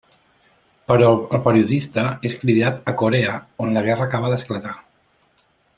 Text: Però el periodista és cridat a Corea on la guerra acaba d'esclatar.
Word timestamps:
Però 0.91 1.09
el 1.37 1.41
periodista 1.49 2.07
és 2.31 2.35
cridat 2.41 2.81
a 2.93 2.97
Corea 3.05 3.39
on 3.67 3.77
la 3.77 3.87
guerra 3.91 4.09
acaba 4.11 4.33
d'esclatar. 4.35 4.79